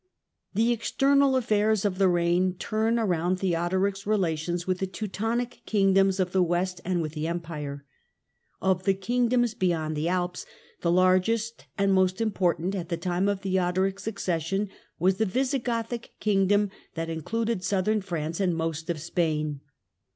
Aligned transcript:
The 0.55 0.71
external 0.73 1.35
affairs 1.35 1.85
of 1.85 1.99
the 1.99 2.07
reign 2.07 2.55
turn 2.55 2.97
around 2.97 3.35
Theo 3.39 3.69
doric's 3.69 4.07
relations 4.07 4.65
with 4.65 4.79
the 4.79 4.87
Teutonic 4.87 5.61
kingdoms 5.67 6.19
of 6.19 6.31
the 6.31 6.41
West 6.41 6.81
and 6.83 7.03
with 7.03 7.11
the 7.13 7.27
Empire. 7.27 7.85
Of 8.63 8.85
the 8.85 8.95
kingdoms 8.95 9.53
beyond 9.53 9.95
the 9.95 10.07
Alps, 10.09 10.47
the 10.81 10.89
largest 10.91 11.67
and 11.77 11.93
most 11.93 12.19
important, 12.19 12.73
at 12.73 12.89
the 12.89 12.97
time 12.97 13.27
of 13.27 13.41
Theo 13.41 13.71
doric's 13.71 14.07
accession, 14.07 14.71
was 14.97 15.17
the 15.17 15.25
Visigothic 15.27 16.13
kingdom 16.19 16.71
that 16.95 17.07
in 17.07 17.21
cluded 17.21 17.63
Southern 17.63 18.01
France 18.01 18.39
and 18.39 18.55
most 18.55 18.89
of 18.89 18.99
Spain. 18.99 19.61